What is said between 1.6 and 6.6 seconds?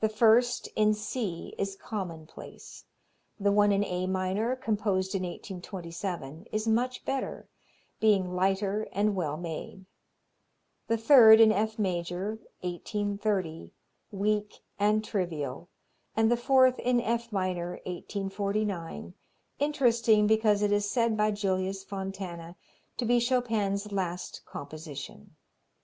commonplace; the one in A minor, composed in 1827,